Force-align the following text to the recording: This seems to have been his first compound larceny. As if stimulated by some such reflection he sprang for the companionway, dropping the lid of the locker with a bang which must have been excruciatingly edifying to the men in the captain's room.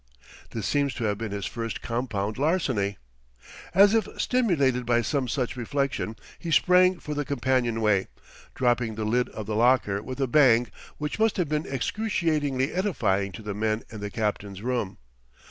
This 0.49 0.65
seems 0.67 0.95
to 0.95 1.03
have 1.03 1.19
been 1.19 1.31
his 1.31 1.45
first 1.45 1.83
compound 1.83 2.39
larceny. 2.39 2.97
As 3.75 3.93
if 3.93 4.07
stimulated 4.19 4.83
by 4.83 5.03
some 5.03 5.27
such 5.27 5.55
reflection 5.55 6.15
he 6.39 6.49
sprang 6.49 6.97
for 6.97 7.13
the 7.13 7.23
companionway, 7.23 8.07
dropping 8.55 8.95
the 8.95 9.05
lid 9.05 9.29
of 9.29 9.45
the 9.45 9.55
locker 9.55 10.01
with 10.01 10.19
a 10.19 10.25
bang 10.25 10.69
which 10.97 11.19
must 11.19 11.37
have 11.37 11.49
been 11.49 11.67
excruciatingly 11.67 12.73
edifying 12.73 13.31
to 13.33 13.43
the 13.43 13.53
men 13.53 13.83
in 13.91 13.99
the 13.99 14.09
captain's 14.09 14.63
room. 14.63 14.97